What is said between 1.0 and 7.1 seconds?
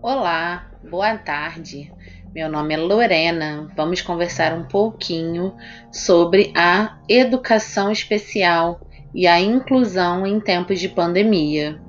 tarde. Meu nome é Lorena. Vamos conversar um pouquinho sobre a